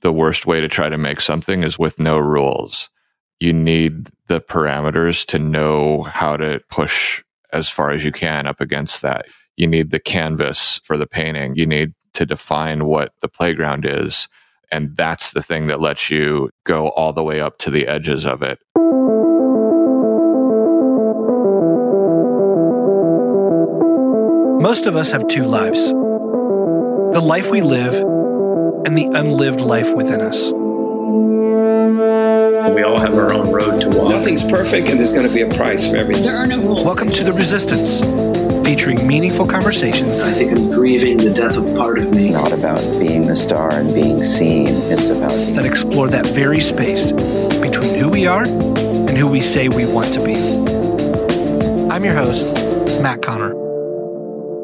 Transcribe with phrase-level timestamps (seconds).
[0.00, 2.90] the worst way to try to make something is with no rules.
[3.40, 8.60] You need the parameters to know how to push as far as you can up
[8.60, 9.26] against that.
[9.56, 11.56] You need the canvas for the painting.
[11.56, 14.28] You need to define what the playground is.
[14.70, 18.26] And that's the thing that lets you go all the way up to the edges
[18.26, 18.58] of it.
[24.60, 25.92] Most of us have two lives
[27.12, 27.94] the life we live
[28.88, 30.50] and the unlived life within us.
[32.74, 34.08] We all have our own road to walk.
[34.12, 36.24] Nothing's perfect, and there's going to be a price for everything.
[36.24, 36.86] There are no rules.
[36.86, 38.00] Welcome to The Resistance,
[38.66, 42.28] featuring meaningful conversations I think I'm grieving the death of part of me.
[42.28, 44.68] It's not about being the star and being seen.
[44.68, 49.68] It's about that explore that very space between who we are and who we say
[49.68, 50.32] we want to be.
[51.92, 53.67] I'm your host, Matt Connor.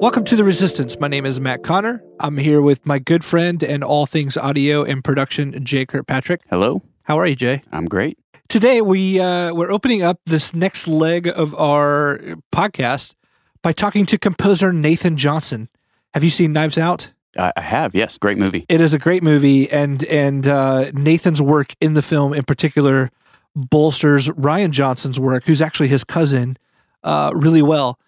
[0.04, 1.00] Welcome to The Resistance.
[1.00, 2.04] My name is Matt Connor.
[2.20, 6.42] I'm here with my good friend and all things audio and production, Jay Kirkpatrick.
[6.50, 6.82] Hello.
[7.04, 7.62] How are you, Jay?
[7.72, 8.18] I'm great.
[8.50, 12.20] Today we uh, we're opening up this next leg of our
[12.52, 13.14] podcast
[13.62, 15.70] by talking to composer Nathan Johnson.
[16.12, 17.10] Have you seen Knives Out?
[17.38, 17.94] I, I have.
[17.94, 18.66] Yes, great movie.
[18.68, 23.10] It is a great movie, and and uh, Nathan's work in the film, in particular,
[23.56, 26.58] bolsters Rian Johnson's work, who's actually his cousin,
[27.04, 27.98] uh, really well.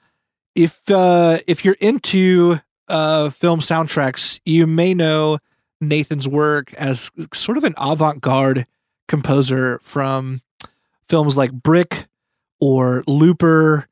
[0.57, 5.39] If uh, if you're into uh, film soundtracks, you may know
[5.81, 8.67] Nathan's work as sort of an avant-garde
[9.07, 10.41] composer from
[11.09, 12.09] films like Brick
[12.59, 13.87] or Looper,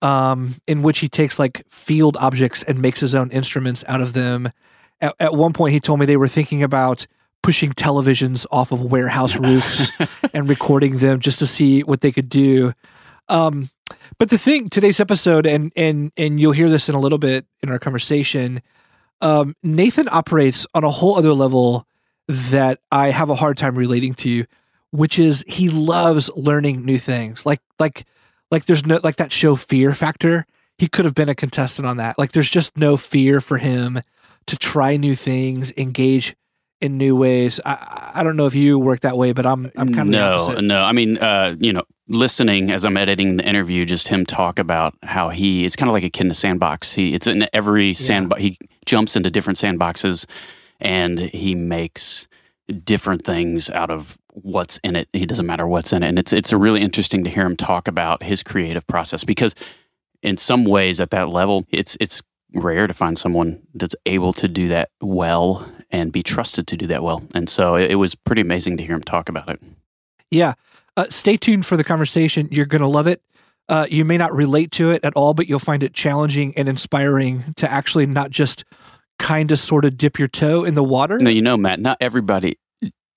[0.00, 4.14] um, in which he takes like field objects and makes his own instruments out of
[4.14, 4.50] them.
[5.00, 7.06] At, at one point, he told me they were thinking about
[7.42, 9.92] pushing televisions off of warehouse roofs
[10.32, 12.72] and recording them just to see what they could do.
[13.28, 13.70] Um,
[14.18, 17.46] but the thing, today's episode, and and and you'll hear this in a little bit
[17.62, 18.62] in our conversation.
[19.20, 21.86] Um, Nathan operates on a whole other level
[22.28, 24.44] that I have a hard time relating to,
[24.90, 27.46] which is he loves learning new things.
[27.46, 28.06] Like like
[28.50, 30.46] like there's no like that show Fear Factor.
[30.78, 32.18] He could have been a contestant on that.
[32.18, 34.00] Like there's just no fear for him
[34.46, 36.36] to try new things, engage
[36.80, 37.60] in new ways.
[37.64, 40.60] I I don't know if you work that way, but I'm I'm kind of no
[40.60, 40.82] no.
[40.82, 44.94] I mean, uh, you know, listening as I'm editing the interview, just him talk about
[45.02, 46.92] how he it's kind of like a kid in a sandbox.
[46.92, 48.42] He it's in every sandbox.
[48.42, 50.26] He jumps into different sandboxes,
[50.80, 52.28] and he makes
[52.84, 55.08] different things out of what's in it.
[55.12, 57.88] It doesn't matter what's in it, and it's it's really interesting to hear him talk
[57.88, 59.54] about his creative process because
[60.22, 62.22] in some ways at that level, it's it's
[62.54, 66.86] rare to find someone that's able to do that well and be trusted to do
[66.86, 67.22] that well.
[67.34, 69.60] And so it, it was pretty amazing to hear him talk about it.
[70.30, 70.54] Yeah.
[70.96, 72.48] Uh, stay tuned for the conversation.
[72.50, 73.20] You're going to love it.
[73.68, 76.68] Uh, you may not relate to it at all, but you'll find it challenging and
[76.68, 78.64] inspiring to actually not just
[79.18, 81.18] kind of sort of dip your toe in the water.
[81.18, 82.58] No, you know, Matt, not everybody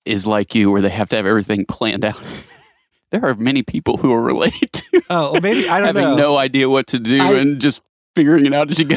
[0.04, 2.20] is like you where they have to have everything planned out.
[3.12, 6.16] there are many people who are relate to Oh, well, maybe I don't having know.
[6.16, 7.82] no idea what to do I- and just
[8.16, 8.96] figuring it out as you go.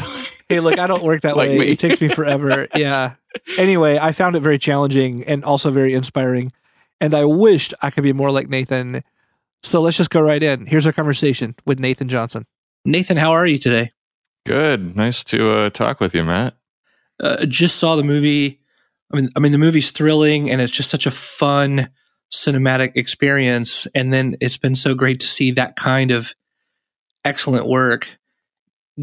[0.49, 1.59] hey, look, I don't work that Like way.
[1.59, 1.67] me.
[1.69, 2.67] It takes me forever.
[2.75, 3.13] yeah.
[3.57, 6.51] Anyway, I found it very challenging and also very inspiring.
[7.03, 9.03] And I wished I could be more like Nathan.
[9.61, 10.65] So let's just go right in.
[10.67, 12.45] Here's our conversation with Nathan Johnson.
[12.85, 13.91] Nathan, how are you today?
[14.45, 14.95] Good.
[14.95, 16.53] Nice to uh, talk with you, Matt.
[17.21, 18.61] uh, just saw the movie.
[19.11, 21.89] I mean, I mean, the movie's thrilling and it's just such a fun
[22.33, 23.85] cinematic experience.
[23.93, 26.33] And then it's been so great to see that kind of
[27.25, 28.17] excellent work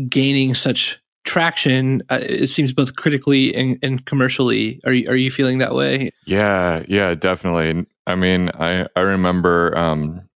[0.08, 1.00] gaining such
[1.30, 2.02] traction.
[2.10, 4.80] Uh, it seems both critically and, and commercially.
[4.84, 6.10] Are you, are you feeling that way?
[6.26, 7.86] Yeah, yeah, definitely.
[8.08, 9.76] I mean, I I remember.
[9.78, 10.28] Um,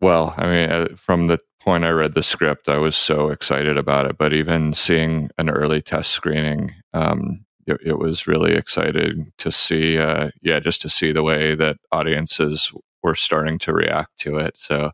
[0.00, 3.76] well, I mean, uh, from the point I read the script, I was so excited
[3.76, 4.16] about it.
[4.16, 9.98] But even seeing an early test screening, um, it, it was really exciting to see.
[9.98, 14.56] Uh, yeah, just to see the way that audiences were starting to react to it.
[14.56, 14.92] So,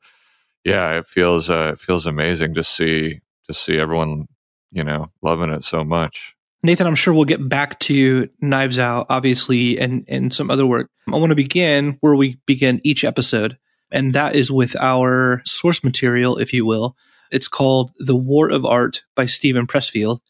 [0.64, 4.26] yeah, it feels uh, it feels amazing to see to see everyone,
[4.72, 6.34] you know, loving it so much.
[6.62, 10.90] Nathan, I'm sure we'll get back to Knives Out, obviously, and, and some other work.
[11.08, 13.56] I want to begin where we begin each episode,
[13.90, 16.96] and that is with our source material, if you will.
[17.30, 20.20] It's called The War of Art by Steven Pressfield.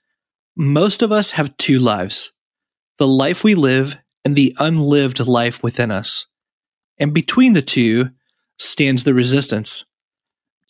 [0.56, 2.32] Most of us have two lives
[2.98, 6.26] the life we live and the unlived life within us.
[6.98, 8.10] And between the two
[8.58, 9.86] stands the resistance.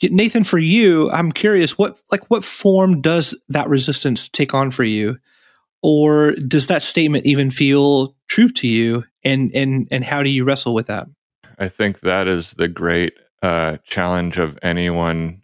[0.02, 4.84] Nathan, for you, I'm curious what like what form does that resistance take on for
[4.84, 5.18] you?
[5.82, 10.44] or does that statement even feel true to you and and and how do you
[10.44, 11.06] wrestle with that
[11.60, 13.12] I think that is the great
[13.42, 15.42] uh, challenge of anyone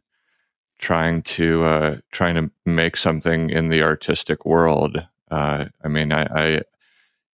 [0.79, 4.97] trying to uh, trying to make something in the artistic world.
[5.31, 6.61] Uh, I mean, I, I,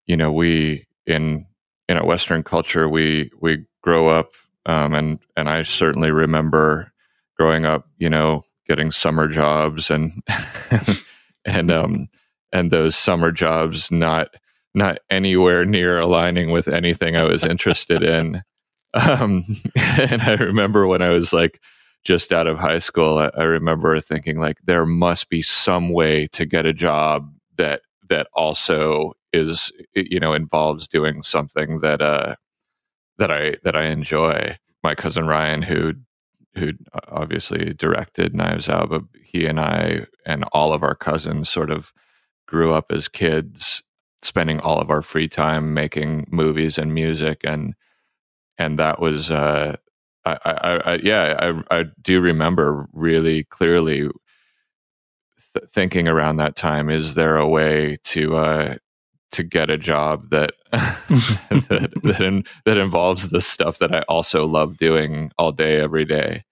[0.07, 1.47] you know, we in
[1.89, 4.33] in a Western culture, we we grow up,
[4.67, 6.92] um, and and I certainly remember
[7.43, 10.13] growing up, you know, getting summer jobs and
[11.45, 12.07] and um
[12.53, 14.29] and those summer jobs not
[14.77, 18.43] not anywhere near aligning with anything I was interested in.
[18.95, 19.43] Um,
[19.75, 21.63] and I remember when I was like
[22.05, 26.27] just out of high school, I, I, remember thinking like there must be some way
[26.33, 27.81] to get a job that
[28.11, 32.35] that also is you know involves doing something that uh
[33.17, 34.59] that I that I enjoy.
[34.85, 35.95] My cousin Rian, who
[36.55, 36.73] who
[37.09, 41.93] obviously directed Knives Out, but he and I and all of our cousins sort of
[42.47, 43.83] grew up as kids,
[44.23, 47.75] spending all of our free time making movies and music, and
[48.59, 49.77] and that was uh,
[50.25, 50.53] I, I,
[50.93, 54.03] I, yeah I, I do remember really clearly
[55.55, 58.77] th- thinking around that time is there a way to uh,
[59.33, 64.47] to get a job that that that, in, that involves the stuff that I also
[64.47, 66.43] love doing all day every day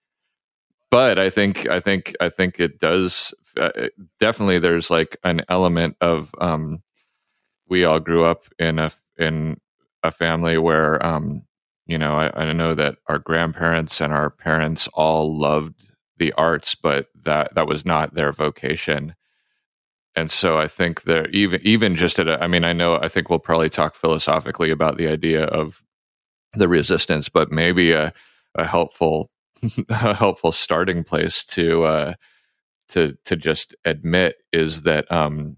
[0.91, 3.87] but I think I think I think it does uh,
[4.19, 6.83] definitely there's like an element of um,
[7.67, 9.57] we all grew up in a in
[10.03, 11.43] a family where um,
[11.87, 16.75] you know I, I know that our grandparents and our parents all loved the arts,
[16.75, 19.15] but that that was not their vocation.
[20.15, 23.07] And so I think there even even just at a, I mean I know I
[23.07, 25.81] think we'll probably talk philosophically about the idea of
[26.53, 28.13] the resistance, but maybe a,
[28.55, 29.31] a helpful
[29.89, 32.13] a helpful starting place to uh,
[32.89, 35.57] to to just admit is that um,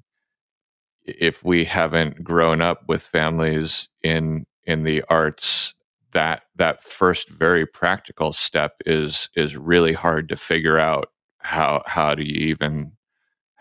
[1.05, 5.73] if we haven't grown up with families in in the arts,
[6.11, 11.09] that that first very practical step is is really hard to figure out
[11.39, 12.91] how how do you even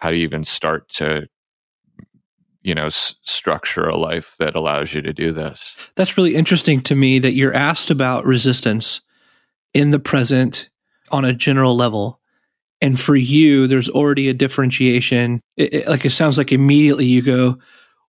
[0.03, 1.27] how do you even start to
[2.63, 6.81] you know s- structure a life that allows you to do this that's really interesting
[6.81, 9.01] to me that you're asked about resistance
[9.75, 10.69] in the present
[11.11, 12.21] on a general level.
[12.81, 15.41] And for you, there's already a differentiation.
[15.57, 17.59] It, it, like it sounds like immediately you go,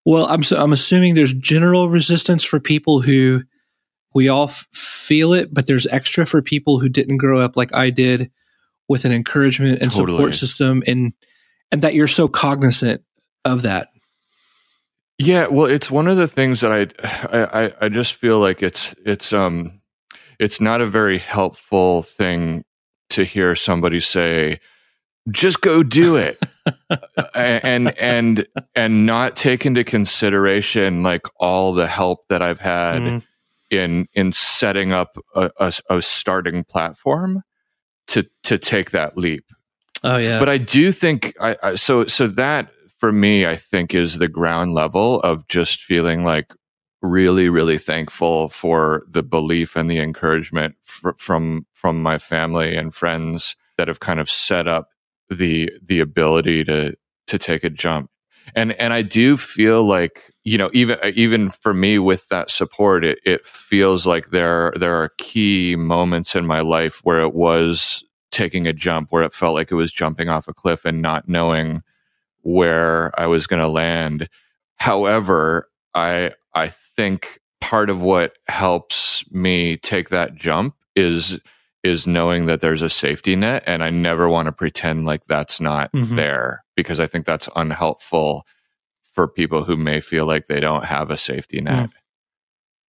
[0.06, 3.44] well, I'm I'm assuming there's general resistance for people who
[4.14, 7.74] we all f- feel it, but there's extra for people who didn't grow up like
[7.74, 8.32] I did
[8.90, 10.18] with an encouragement and totally.
[10.18, 11.14] support system, and
[11.74, 13.04] and that you're so cognizant
[13.44, 13.90] of that.
[15.18, 16.72] Yeah, well, it's one of the things that
[17.04, 19.82] I I I just feel like it's it's um
[20.40, 22.64] it's not a very helpful thing
[23.10, 24.60] to hear somebody say
[25.32, 26.38] just go do it
[27.36, 28.46] and and
[28.76, 33.18] and not take into consideration like all the help that i've had mm-hmm.
[33.70, 37.42] in in setting up a, a, a, starting platform
[38.08, 39.46] to to take that leap
[40.04, 40.40] oh yeah.
[40.40, 44.28] But i do think I, I so so that for me i think is the
[44.28, 46.54] ground level of just feeling like
[47.02, 52.94] really really thankful for the belief and the encouragement fr- from from my family and
[52.94, 54.90] friends that have kind of set up
[55.30, 56.96] the the ability to
[57.28, 58.10] to take a jump.
[58.56, 63.06] And and I do feel like you know even even for me with that support
[63.06, 68.04] it it feels like there there are key moments in my life where it was
[68.34, 71.30] taking a jump where it felt like it was jumping off a cliff and not
[71.30, 71.78] knowing
[72.42, 74.28] where I was going to land
[74.78, 81.40] however I I think part of what helps me take that jump is
[81.84, 85.62] is knowing that there's a safety net and I never want to pretend like that's
[85.62, 86.16] not mm-hmm.
[86.16, 88.46] there because I think that's unhelpful
[89.04, 91.90] for people who may feel like they don't have a safety net.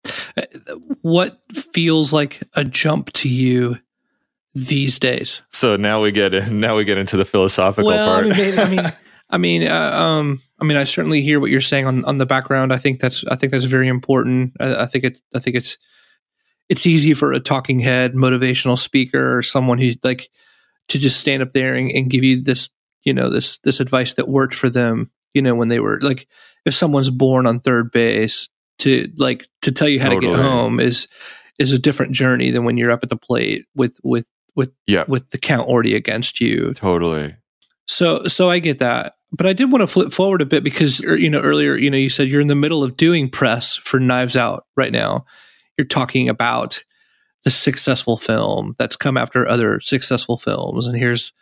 [0.06, 0.82] Mm.
[1.02, 3.78] What feels like a jump to you
[4.54, 5.42] these days?
[5.50, 8.26] So now we get in, now we get into the philosophical well, part.
[8.26, 8.94] I mean, I mean,
[9.30, 12.26] I mean, uh, um, I mean, I certainly hear what you're saying on, on the
[12.26, 12.72] background.
[12.72, 14.54] I think that's I think that's very important.
[14.60, 15.78] I, I think it's I think it's
[16.70, 20.30] it's easy for a talking head, motivational speaker, or someone who like
[20.90, 22.70] to just stand up there and, and give you this
[23.04, 25.12] you know this this advice that worked for them.
[25.34, 26.28] You know, when they were like,
[26.66, 30.32] if someone's born on third base, to like to tell you how totally.
[30.32, 31.08] to get home is
[31.60, 35.06] is a different journey than when you're up at the plate with with with yeah.
[35.08, 36.74] with the count already against you.
[36.74, 37.36] Totally.
[37.88, 41.04] So so I get that but I did want to flip forward a bit because
[41.04, 43.76] er, you know earlier you know you said you're in the middle of doing press
[43.76, 45.26] for Knives Out right now.
[45.78, 46.84] You're talking about
[47.44, 51.34] the successful film that's come after other successful films, and here's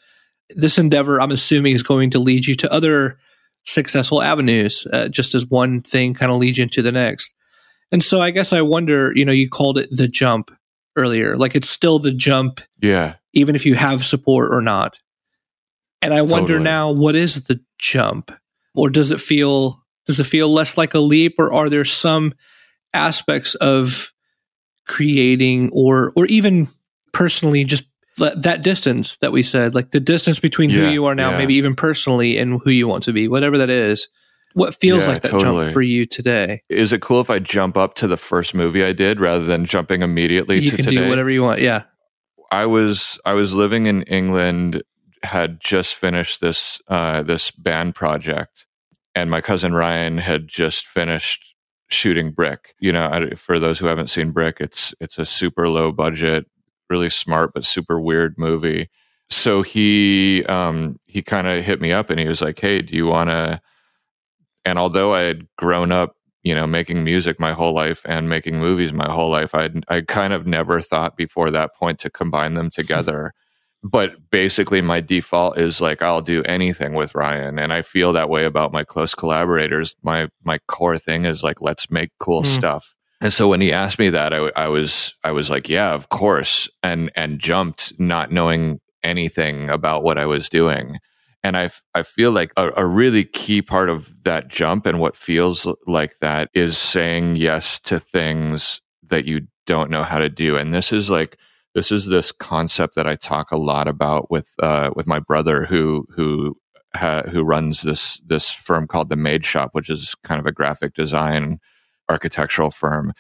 [0.50, 1.22] this endeavor.
[1.22, 3.20] I'm assuming is going to lead you to other
[3.66, 7.34] successful avenues, uh, just as one thing kind of leads you into the next.
[7.92, 10.50] And so I guess I wonder, you know, you called it the jump
[10.96, 15.00] earlier, like it's still the jump, yeah, even if you have support or not.
[16.02, 16.64] And I wonder totally.
[16.64, 18.32] now, what is the jump?
[18.74, 22.34] Or does it feel does it feel less like a leap or are there some
[22.94, 24.12] aspects of
[24.88, 26.68] creating or or even
[27.14, 27.86] personally just
[28.18, 31.38] that distance that we said like the distance between yeah, who you are now yeah.
[31.38, 34.10] maybe even personally and who you want to be whatever that is
[34.54, 35.66] what feels yeah, like that totally.
[35.66, 38.84] jump for you today is it cool if i jump up to the first movie
[38.84, 40.98] i did rather than jumping immediately you to can today?
[40.98, 41.84] do whatever you want yeah
[42.52, 44.84] i was i was living in england
[45.24, 48.66] had just finished this uh, this band project
[49.14, 51.56] and my cousin rian had just finished
[51.90, 55.92] shooting brick you know for those who haven't seen brick it's it's a super low
[55.92, 56.46] budget
[56.92, 58.90] really smart but super weird movie.
[59.32, 62.96] So he um, he kind of hit me up and he was like, "Hey, do
[62.96, 63.62] you want to?"
[64.66, 68.60] And although I had grown up, you know, making music my whole life and making
[68.60, 72.54] movies my whole life, I I kind of never thought before that point to combine
[72.56, 73.34] them together.
[73.84, 78.30] but basically my default is like I'll do anything with Rian and I feel that
[78.30, 79.96] way about my close collaborators.
[80.04, 82.48] My my core thing is like let's make cool mm.
[82.48, 82.96] stuff.
[83.20, 86.10] And so when he asked me that, I, I was I was like, yeah, of
[86.10, 90.98] course, and and jumped, not knowing anything about what I was doing.
[91.44, 95.16] And I, I feel like a, a, really key part of that jump and what
[95.16, 100.56] feels like that is saying yes to things that you don't know how to do.
[100.56, 101.38] And this is like
[101.74, 105.66] this is this concept that I talk a lot about with uh, with my brother
[105.66, 106.56] who who
[106.96, 110.52] ha, who runs this this firm called the Made Shop, which is kind of a
[110.52, 111.60] graphic design
[112.10, 113.14] architectural firm.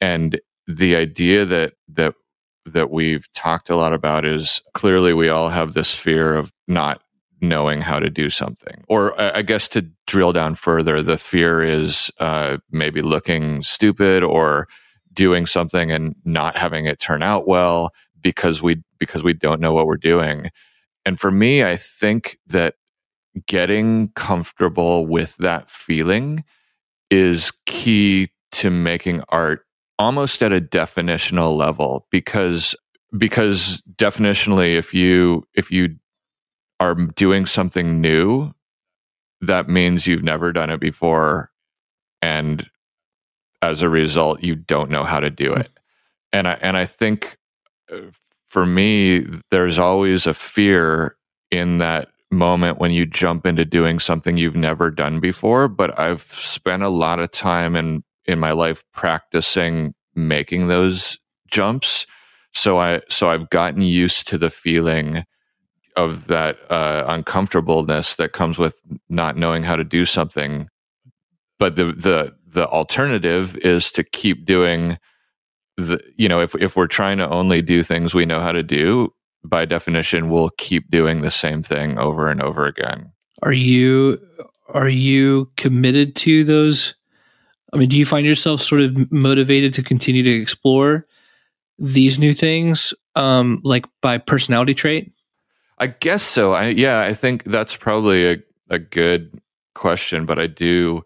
[0.00, 2.14] And the idea that that
[2.64, 7.00] that we've talked a lot about is clearly we all have this fear of not
[7.40, 8.84] knowing how to do something.
[8.88, 14.68] Or I guess to drill down further, the fear is uh, maybe looking stupid or
[15.12, 17.90] doing something and not having it turn out well
[18.22, 20.50] because we because we don't know what we're doing.
[21.04, 22.74] And for me, I think that
[23.46, 26.44] getting comfortable with that feeling
[27.10, 29.66] is key to making art
[29.98, 32.74] almost at a definitional level because
[33.16, 35.96] because definitionally if you if you
[36.80, 38.52] are doing something new
[39.40, 41.50] that means you've never done it before
[42.22, 42.70] and
[43.62, 45.70] as a result you don't know how to do it
[46.32, 47.36] and i and i think
[47.92, 47.98] uh,
[48.48, 51.16] for me there's always a fear
[51.50, 56.22] in that moment when you jump into doing something you've never done before but i've
[56.22, 61.18] spent a lot of time in in my life practicing making those
[61.48, 62.06] jumps.
[62.52, 65.24] So I so I've gotten used to the feeling
[65.96, 70.68] of that uh, uncomfortableness that comes with not knowing how to do something.
[71.58, 74.98] But the the the alternative is to keep doing
[75.76, 78.62] the you know if if we're trying to only do things we know how to
[78.62, 79.12] do,
[79.44, 83.12] by definition we'll keep doing the same thing over and over again.
[83.42, 84.20] Are you
[84.68, 86.94] are you committed to those
[87.72, 91.06] I mean, do you find yourself sort of motivated to continue to explore
[91.78, 95.12] these new things, um, like by personality trait?
[95.78, 96.52] I guess so.
[96.52, 98.36] I yeah, I think that's probably a,
[98.70, 99.40] a good
[99.74, 101.02] question, but I do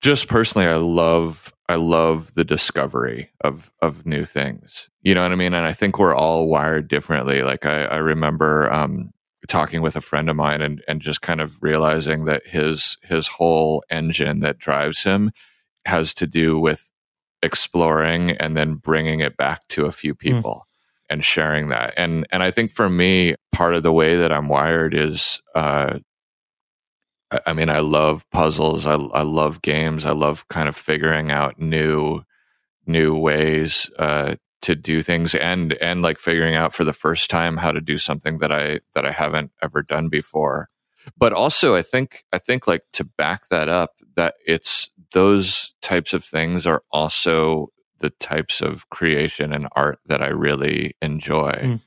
[0.00, 4.88] just personally I love I love the discovery of of new things.
[5.02, 5.54] You know what I mean?
[5.54, 7.42] And I think we're all wired differently.
[7.42, 9.12] Like I, I remember um,
[9.48, 13.26] talking with a friend of mine and and just kind of realizing that his his
[13.26, 15.30] whole engine that drives him
[15.86, 16.92] has to do with
[17.42, 20.18] exploring and then bringing it back to a few hmm.
[20.18, 20.67] people mm.
[21.10, 21.94] And sharing that.
[21.96, 25.98] And and I think for me, part of the way that I'm wired is uh,
[27.46, 28.86] I mean, I love puzzles.
[28.86, 30.06] I, I love games.
[30.06, 32.22] I love kind of figuring out new
[32.86, 37.58] new ways uh, to do things and and like figuring out for the first time
[37.58, 40.68] how to do something that I that I haven't ever done before.
[41.16, 46.12] But also, I think I think like to back that up, that it's those types
[46.12, 47.68] of things are also
[48.00, 51.52] the types of creation and art that I really enjoy.
[51.52, 51.80] Mm.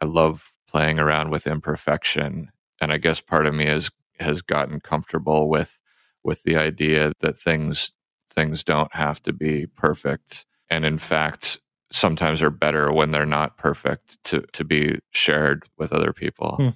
[0.00, 4.80] I love playing around with imperfection, and I guess part of me has has gotten
[4.80, 5.80] comfortable with
[6.24, 7.92] with the idea that things
[8.28, 13.56] things don't have to be perfect, and in fact, sometimes are better when they're not
[13.56, 16.56] perfect to to be shared with other people.
[16.60, 16.74] Mm.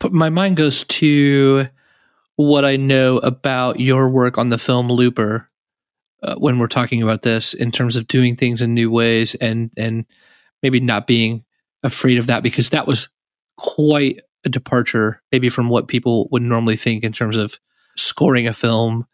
[0.00, 1.68] But my mind goes to
[2.36, 5.48] what I know about your work on the film Looper
[6.22, 9.70] uh, when we're talking about this in terms of doing things in new ways and
[9.76, 10.04] and
[10.62, 11.44] maybe not being
[11.82, 13.08] afraid of that because that was
[13.56, 17.58] quite a departure maybe from what people would normally think in terms of
[17.96, 19.06] scoring a film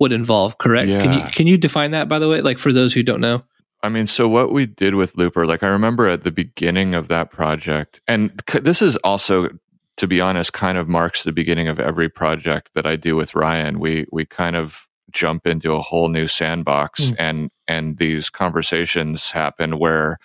[0.00, 1.02] would involve correct yeah.
[1.02, 3.42] can you can you define that by the way like for those who don't know
[3.82, 7.08] I mean, so what we did with Looper, like I remember at the beginning of
[7.08, 8.30] that project, and
[8.62, 9.50] this is also
[9.96, 13.32] to be honest, kind of marks the beginning of every project that I do with
[13.32, 13.76] Rian.
[13.76, 17.16] We we kind of jump into a whole new sandbox mm.
[17.18, 20.18] and and these conversations happen where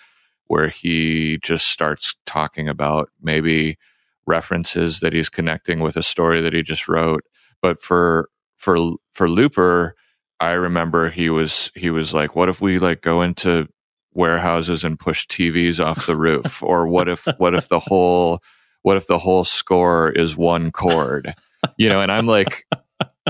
[0.50, 3.78] where he just starts talking about maybe
[4.26, 7.22] references that he's connecting with a story that he just wrote.
[7.62, 8.76] But for for
[9.12, 9.94] for Looper,
[10.40, 13.68] I remember he was he was like, "What if we like go into
[14.12, 18.40] warehouses and push TVs off the roof?" or what if what if the whole
[18.82, 21.34] what if the whole score is one chord?
[21.76, 22.64] You know, and I'm like,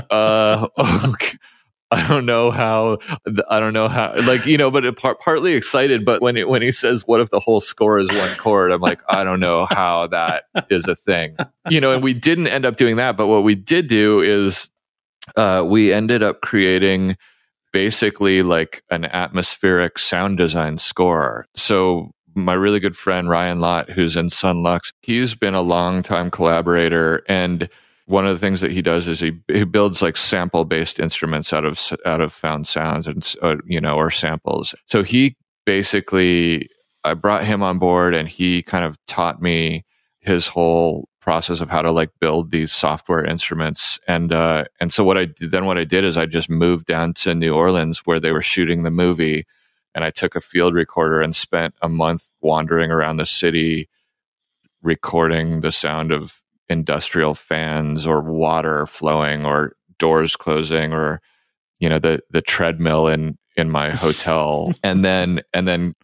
[0.09, 0.67] uh,
[1.05, 1.37] okay.
[1.93, 2.99] I don't know how.
[3.49, 4.13] I don't know how.
[4.25, 6.05] Like you know, but par- partly excited.
[6.05, 8.79] But when it, when he says, "What if the whole score is one chord?" I'm
[8.79, 11.35] like, I don't know how that is a thing.
[11.69, 13.17] You know, and we didn't end up doing that.
[13.17, 14.69] But what we did do is
[15.35, 17.17] uh, we ended up creating
[17.73, 21.45] basically like an atmospheric sound design score.
[21.55, 26.03] So my really good friend Ryan Lott, who's in Son Lux, he's been a long
[26.03, 27.69] time collaborator and
[28.11, 31.53] one of the things that he does is he he builds like sample based instruments
[31.53, 34.75] out of out of found sounds and uh, you know or samples.
[34.85, 36.67] So he basically
[37.05, 39.85] I brought him on board and he kind of taught me
[40.19, 45.03] his whole process of how to like build these software instruments and uh and so
[45.03, 47.99] what I did then what I did is I just moved down to New Orleans
[48.05, 49.45] where they were shooting the movie
[49.95, 53.87] and I took a field recorder and spent a month wandering around the city
[54.81, 56.41] recording the sound of
[56.71, 61.21] industrial fans or water flowing or doors closing or
[61.79, 64.73] you know the the treadmill in in my hotel.
[64.83, 65.95] And then and then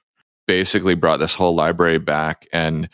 [0.46, 2.90] basically brought this whole library back and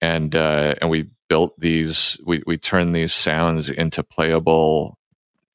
[0.00, 4.98] and uh, and we built these we we turned these sounds into playable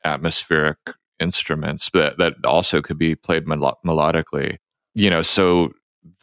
[0.03, 0.77] atmospheric
[1.19, 4.57] instruments that that also could be played mel- melodically.
[4.93, 5.73] You know so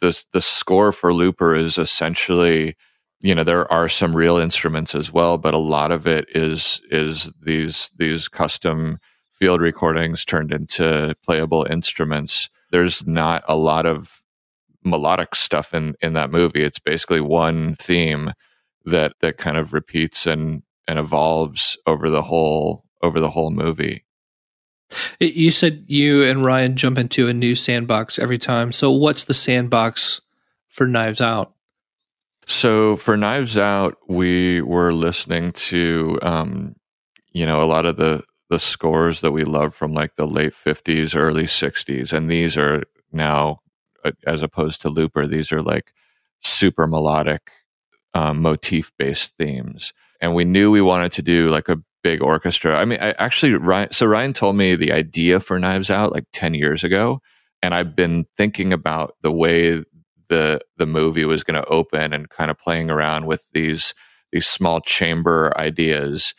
[0.01, 2.75] the the score for looper is essentially
[3.23, 6.81] you know there are some real instruments as well but a lot of it is
[6.91, 8.99] is these these custom
[9.43, 12.49] field recordings turned into playable instruments.
[12.71, 14.23] There's not a lot of
[14.85, 16.63] melodic stuff in in that movie.
[16.63, 18.31] It's basically one theme
[18.85, 24.05] that that kind of repeats and and evolves over the whole over the whole movie.
[25.19, 28.71] You said you and Rian jump into a new sandbox every time.
[28.71, 30.21] So what's the sandbox
[30.69, 31.53] for knives out
[32.45, 36.75] so for Knives Out, we were listening to, um,
[37.31, 40.53] you know, a lot of the the scores that we love from like the late
[40.53, 43.59] fifties, early sixties, and these are now,
[44.05, 45.93] uh, as opposed to Looper, these are like
[46.41, 47.51] super melodic,
[48.13, 49.93] um, motif based themes.
[50.21, 52.77] And we knew we wanted to do like a big orchestra.
[52.77, 53.93] I mean, I actually Rian.
[53.93, 57.21] So Rian told me the idea for Knives Out like ten years ago,
[57.61, 59.83] and I've been thinking about the way
[60.33, 63.93] the the movie was going to open and kind of playing around with these
[64.31, 66.33] these small chamber ideas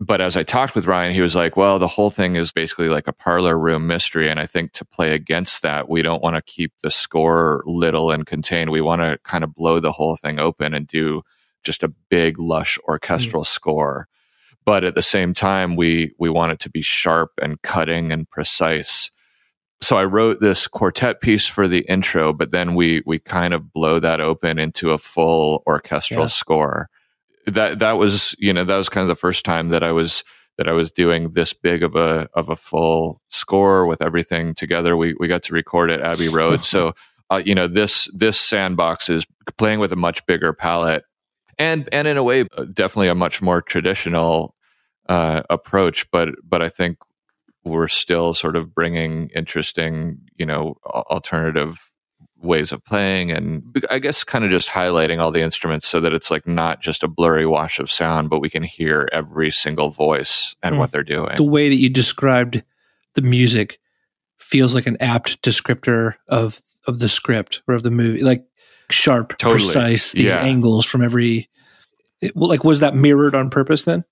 [0.00, 2.88] but as I talked with Rian, he was like, well, the whole thing is basically
[2.88, 4.30] like a parlor room mystery.
[4.30, 8.12] And I think to play against that, we don't want to keep the score little
[8.12, 8.70] and contained.
[8.70, 11.22] We want to kind of blow the whole thing open and do
[11.64, 13.48] just a big, lush orchestral mm.
[13.48, 14.06] score.
[14.64, 18.30] But at the same time, we, we want it to be sharp and cutting and
[18.30, 19.10] precise
[19.80, 23.72] so I wrote this quartet piece for the intro, but then we we kind of
[23.72, 26.28] blow that open into a full orchestral yeah.
[26.28, 26.88] score.
[27.46, 30.24] That that was you know that was kind of the first time that I was
[30.56, 34.96] that I was doing this big of a of a full score with everything together.
[34.96, 36.94] We we got to record at Abbey Road, so
[37.30, 41.04] uh, you know this this sandbox is playing with a much bigger palette,
[41.56, 44.56] and and in a way definitely a much more traditional
[45.08, 46.10] uh, approach.
[46.10, 46.98] But but I think
[47.68, 51.90] we're still sort of bringing interesting, you know, alternative
[52.40, 56.12] ways of playing and I guess kind of just highlighting all the instruments so that
[56.12, 59.88] it's like not just a blurry wash of sound, but we can hear every single
[59.88, 60.78] voice and mm.
[60.78, 61.36] what they're doing.
[61.36, 62.62] The way that you described
[63.14, 63.80] the music
[64.38, 68.44] feels like an apt descriptor of of the script or of the movie, like
[68.90, 69.60] sharp, totally.
[69.60, 70.40] precise, these yeah.
[70.40, 71.48] angles from every.
[72.20, 74.04] It, like, was that mirrored on purpose then?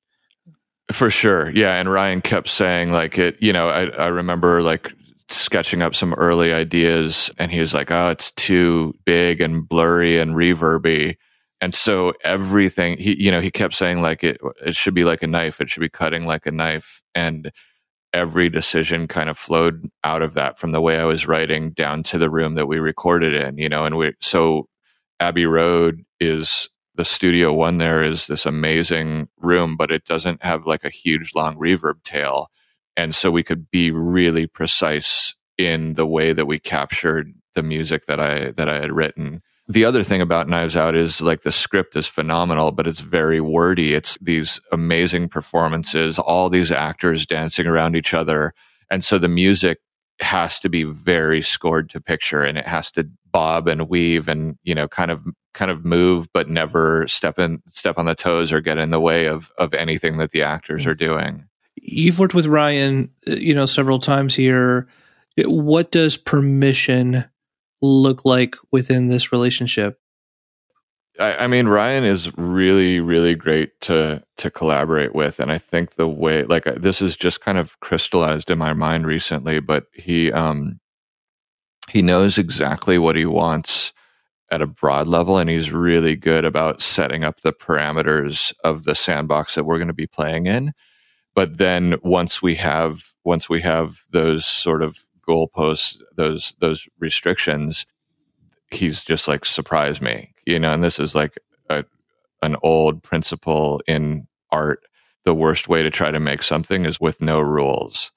[0.92, 1.51] For sure.
[1.51, 1.75] Yeah.
[1.75, 4.92] And Rian kept saying, like, it, you know, I, I remember like
[5.29, 10.18] sketching up some early ideas and he was like, oh, it's too big and blurry
[10.18, 11.16] and reverby.
[11.61, 15.22] And so everything he, you know, he kept saying like it, it should be like
[15.22, 15.61] a knife.
[15.61, 17.03] It should be cutting like a knife.
[17.14, 17.51] And
[18.12, 22.05] every decision kind of flowed out of that from the way I was writing down
[22.05, 24.68] to the room that we recorded in, you know, and we, so
[25.18, 30.66] Abbey Road is the studio one there is this amazing room, but it doesn't have
[30.66, 32.48] like a huge long reverb tail.
[32.96, 38.06] And so we could be really precise in the way that we captured the music
[38.06, 39.42] that I that I had written.
[39.68, 43.40] The other thing about Knives Out is like the script is phenomenal, but it's very
[43.40, 43.94] wordy.
[43.94, 48.54] It's these amazing performances, all these actors dancing around each other.
[48.90, 49.78] And so the music
[50.20, 54.57] has to be very scored to picture and it has to bob and weave and
[54.62, 55.22] you know kind of
[55.53, 58.99] kind of move but never step in step on the toes or get in the
[58.99, 61.46] way of of anything that the actors are doing.
[61.75, 64.88] You've worked with rian uh, you know several times here.
[65.44, 67.27] What does permission
[67.83, 70.01] look like within this relationship?
[71.20, 75.96] I, I mean rian is really really great to to collaborate with and i think
[75.96, 80.33] the way like this is just kind of crystallized in my mind recently but he
[80.33, 80.81] um
[81.90, 83.92] he knows exactly what he wants
[84.51, 88.94] at a broad level and he's really good about setting up the parameters of the
[88.94, 90.72] sandbox that we're going to be playing in.
[91.35, 97.85] But then once we have once we have those sort of goalposts those those restrictions
[98.70, 101.35] he's just like surprise me you know and this is like
[101.68, 101.85] a,
[102.42, 104.81] an old principle in art.
[105.25, 108.12] The worst way to try to make something is with no rules.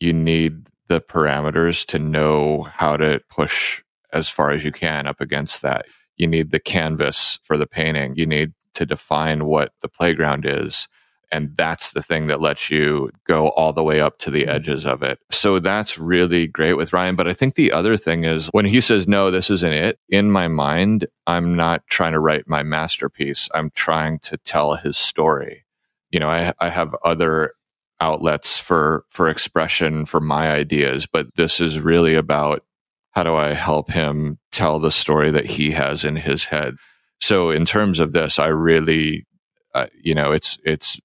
[0.00, 5.20] You need the parameters to know how to push as far as you can up
[5.20, 5.86] against that.
[6.16, 8.14] You need the canvas for the painting.
[8.16, 10.88] You need to define what the playground is.
[11.32, 14.86] And that's the thing that lets you go all the way up to the edges
[14.86, 15.18] of it.
[15.32, 17.16] So that's really great with Rian.
[17.16, 20.30] But I think the other thing is when he says, no, this isn't it, in
[20.30, 23.48] my mind, I'm not trying to write my masterpiece.
[23.52, 25.64] I'm trying to tell his story.
[26.10, 27.54] You know, I, I have other
[28.04, 32.62] outlets for for expression for my ideas but this is really about
[33.12, 36.74] how do i help him tell the story that he has in his head.
[37.20, 39.26] So in terms of this i really
[39.74, 41.00] uh, you know it's it's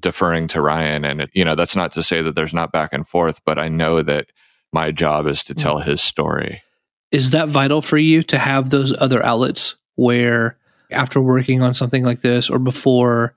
[0.00, 2.92] deferring to rian and it, you know that's not to say that there's not back
[2.92, 4.26] and forth but i know that
[4.72, 6.62] my job is to tell his story.
[7.10, 10.58] Is that vital for you to have those other outlets where
[10.90, 13.34] after working on something like this or before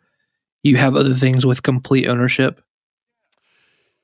[0.64, 2.62] you have other things with complete ownership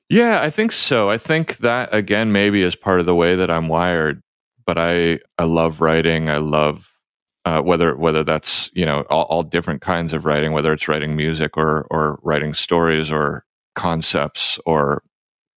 [0.09, 1.09] yeah, I think so.
[1.09, 4.21] I think that again maybe is part of the way that I'm wired.
[4.65, 6.29] But I I love writing.
[6.29, 6.97] I love
[7.45, 11.15] uh, whether whether that's you know all, all, different kinds of writing, whether it's writing
[11.15, 15.03] music or or writing stories or concepts or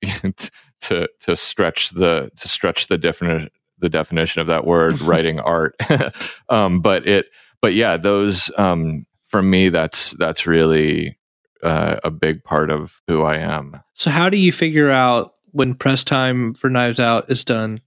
[0.80, 5.74] to to stretch the to stretch the definition the definition of that word writing art.
[6.48, 7.26] um, but it
[7.60, 11.18] but yeah, those um, for me that's that's really
[11.62, 13.80] uh, a big part of who I am.
[13.94, 17.80] So, how do you figure out when press time for Knives Out is done,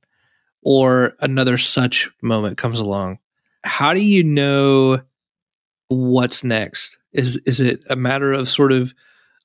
[0.62, 3.20] or another such moment comes along?
[3.64, 5.02] How do you know
[5.88, 6.98] what's next?
[7.14, 8.94] Is is it a matter of sort of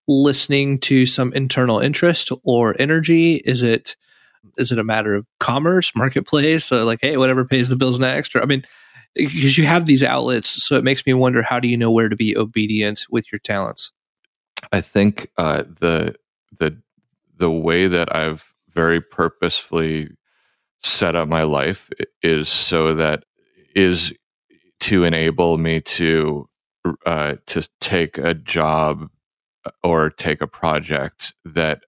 [0.06, 3.36] listening to some internal interest or energy?
[3.44, 3.96] Is it
[4.56, 6.64] is it a matter of commerce, marketplace?
[6.64, 8.64] So like, hey, whatever pays the bills next, or I mean,
[9.14, 12.08] because you have these outlets, so it makes me wonder: how do you know where
[12.08, 13.92] to be obedient with your talents?
[14.73, 16.14] I think uh, the
[16.59, 16.81] the
[17.37, 20.11] the way that I've very purposefully
[20.83, 21.90] set up my life
[22.23, 23.25] is so that
[23.75, 24.12] is
[24.81, 26.49] to enable me to
[27.07, 29.09] uh, to take a job
[29.64, 31.81] uh, or take a project that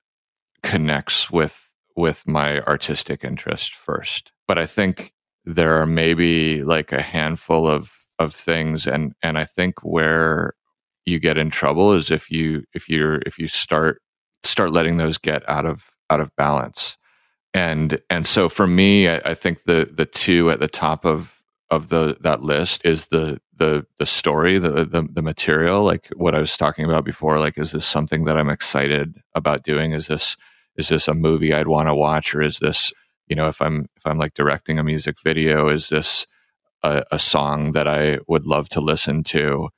[0.63, 4.33] connects with with my artistic interest first.
[4.49, 5.13] But I think
[5.45, 10.55] there are maybe like a handful of of things and and I think where
[11.11, 14.01] you get in trouble is if you if you're if you start
[14.45, 16.97] start letting those get out of out of balance.
[17.53, 21.43] And and so for me I, I, think the the two at the top of
[21.69, 26.35] of the that list is the the the story the, the the material like what
[26.35, 29.93] i was talking about before like is this something that i'm excited about doing?
[29.93, 30.37] Is this
[30.77, 32.35] is this a movie i'd want to watch?
[32.35, 32.93] Or is this
[33.29, 36.27] you know if i'm if i'm like directing a music video is this
[36.83, 39.71] a, a song that i would love to listen to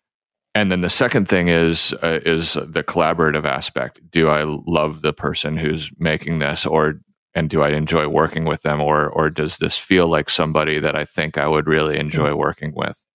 [0.54, 4.00] and then the second thing is uh, is the collaborative aspect.
[4.10, 7.00] Do I love the person who's making this, or
[7.34, 10.94] and do I enjoy working with them, or or does this feel like somebody that
[10.94, 13.06] I think I would really enjoy working with?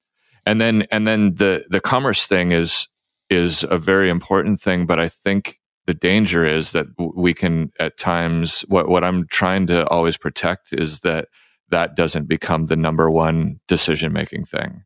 [0.45, 2.87] And then and then the the commerce thing is
[3.29, 7.97] is a very important thing, but I think the danger is that we can at
[7.97, 11.27] times what what I'm trying to always protect is that
[11.69, 14.83] that doesn't become the number one decision making thing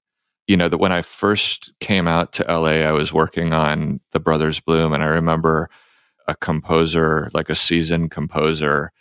[0.48, 4.20] you know that when I first came out to LA, I was working on the
[4.20, 5.70] Brothers Bloom, and I remember
[6.28, 8.92] a composer, like a seasoned composer,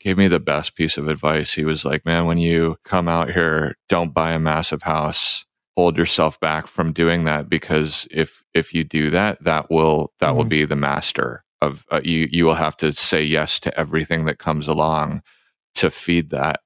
[0.00, 1.54] gave me the best piece of advice.
[1.54, 5.44] He was like, "Man, when you come out here, don't buy a massive house.
[5.76, 10.28] Hold yourself back from doing that because if if you do that, that will that
[10.28, 10.36] mm-hmm.
[10.38, 12.28] will be the master of uh, you.
[12.30, 15.22] You will have to say yes to everything that comes along
[15.76, 16.60] to feed that."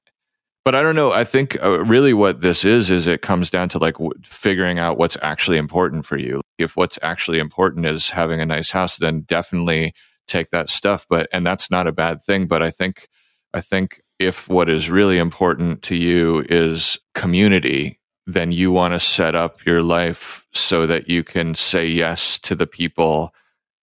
[0.64, 1.12] But I don't know.
[1.12, 4.78] I think uh, really what this is is it comes down to like w- figuring
[4.78, 6.42] out what's actually important for you.
[6.58, 9.94] If what's actually important is having a nice house, then definitely
[10.26, 11.06] take that stuff.
[11.08, 12.46] But and that's not a bad thing.
[12.46, 13.08] But I think
[13.54, 19.00] I think if what is really important to you is community, then you want to
[19.00, 23.34] set up your life so that you can say yes to the people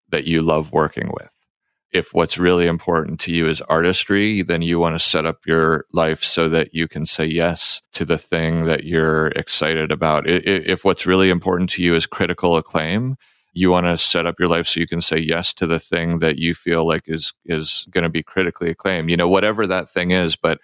[0.10, 1.37] that you love working with.
[1.94, 5.86] If what's really important to you is artistry, then you want to set up your
[5.94, 10.28] life so that you can say yes to the thing that you're excited about.
[10.28, 13.16] If what's really important to you is critical acclaim,
[13.54, 16.20] you want to set up your life so you can say yes to the thing
[16.20, 19.10] that you feel like is is going to be critically acclaimed.
[19.10, 20.60] You know, whatever that thing is, but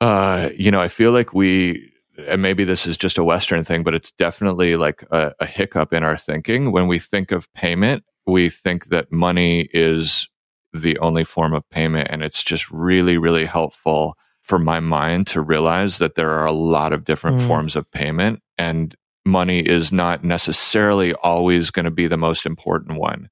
[0.00, 1.92] uh, you know, I feel like we
[2.26, 5.92] and maybe this is just a Western thing, but it's definitely like a, a hiccup
[5.92, 6.72] in our thinking.
[6.72, 10.28] When we think of payment, we think that money is
[10.72, 12.08] the only form of payment.
[12.10, 16.52] And it's just really, really helpful for my mind to realize that there are a
[16.52, 17.46] lot of different mm.
[17.46, 18.40] forms of payment.
[18.58, 23.28] And money is not necessarily always going to be the most important one.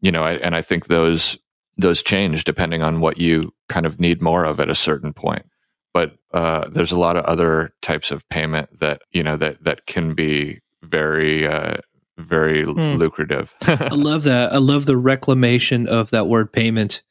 [0.00, 1.38] You know, I, and I think those
[1.76, 5.44] those change depending on what you kind of need more of at a certain point.
[5.92, 9.86] But uh, there's a lot of other types of payment that you know that that
[9.86, 11.78] can be very uh,
[12.16, 12.94] very hmm.
[12.96, 13.54] lucrative.
[13.62, 14.52] I love that.
[14.52, 17.02] I love the reclamation of that word payment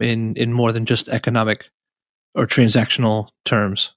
[0.00, 1.70] in in more than just economic
[2.34, 3.92] or transactional terms,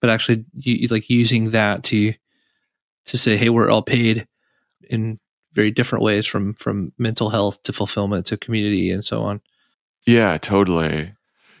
[0.00, 2.14] but actually you, like using that to
[3.06, 4.26] to say, hey, we're all paid
[4.88, 5.18] in
[5.52, 9.40] very different ways from from mental health to fulfillment to community and so on.
[10.06, 11.12] Yeah, totally.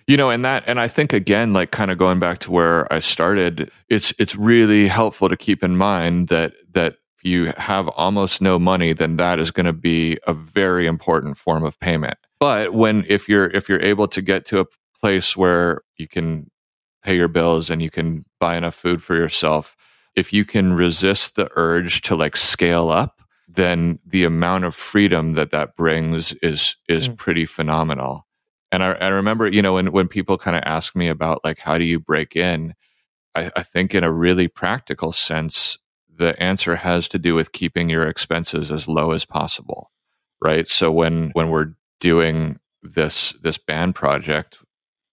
[0.06, 2.92] You know, and that and I think again like kind of going back to where
[2.92, 8.40] I started, it's it's really helpful to keep in mind that that you have almost
[8.40, 12.18] no money, then that is going to be a very important form of payment.
[12.38, 14.66] But when if you're if you're able to get to a
[15.00, 16.50] place where you can
[17.02, 19.76] pay your bills and you can buy enough food for yourself,
[20.14, 25.34] if you can resist the urge to like scale up, then the amount of freedom
[25.34, 27.16] that that brings is is mm.
[27.16, 28.26] pretty phenomenal.
[28.72, 31.58] And I, I remember, you know, when when people kind of ask me about like
[31.58, 32.74] how do you break in,
[33.34, 35.76] I, I think in a really practical sense,
[36.20, 39.90] the answer has to do with keeping your expenses as low as possible,
[40.44, 40.68] right?
[40.68, 44.58] So when when we're doing this this band project,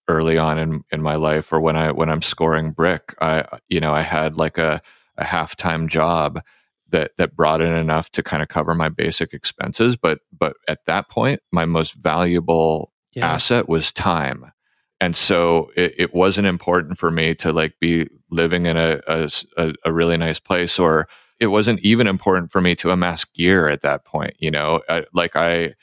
[0.06, 3.80] early on in, in my life or when I when I'm scoring brick, I you
[3.80, 4.82] know, I had like a,
[5.16, 6.42] a half time job
[6.90, 9.96] that that brought in enough to kind of cover my basic expenses.
[9.96, 13.32] But but at that point, my most valuable yeah.
[13.32, 14.52] asset was time.
[15.00, 19.72] And so it, it, wasn't important for me to like be living in a, a,
[19.84, 21.08] a really nice place or
[21.38, 24.34] it wasn't even important for me to amass gear at that point.
[24.38, 25.74] You know, I, like I,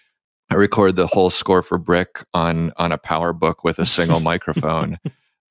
[0.49, 4.99] I recorded the whole score for Brick on on a PowerBook with a single microphone,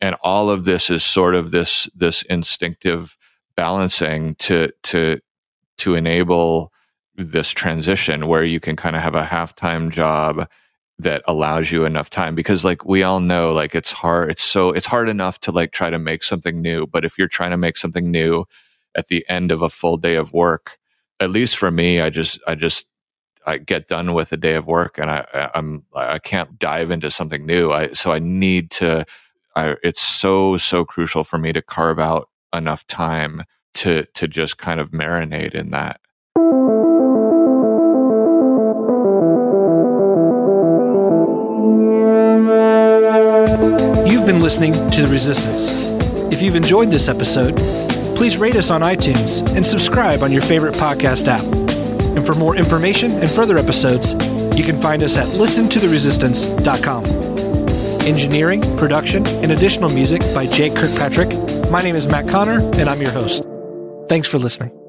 [0.00, 3.16] and all of this is sort of this this instinctive
[3.56, 5.20] balancing to to
[5.78, 6.72] to enable
[7.16, 10.48] this transition where you can kind of have a half time job
[11.04, 14.70] that allows you enough time because like we all know like it's hard it's so
[14.70, 17.58] it's hard enough to like try to make something new but if you're trying to
[17.58, 18.44] make something new
[18.96, 20.78] at the end of a full day of work
[21.20, 22.86] at least for me i just i just
[23.46, 27.10] I get done with a day of work and I, I'm I can't dive into
[27.10, 27.72] something new.
[27.72, 29.04] I so I need to.
[29.56, 33.44] I, it's so so crucial for me to carve out enough time
[33.76, 36.00] to to just kind of marinate in that.
[44.44, 45.70] Listening to The Resistance.
[46.30, 47.56] If you've enjoyed this episode,
[48.14, 51.40] please rate us on iTunes and subscribe on your favorite podcast app.
[52.14, 54.12] And for more information and further episodes,
[54.54, 57.06] you can find us at listentotheresistance.com.
[58.06, 61.30] Engineering, production, and additional music by Jake Kirkpatrick.
[61.70, 63.44] My name is Matt Connor, and I'm your host.
[64.10, 64.83] Thanks for listening.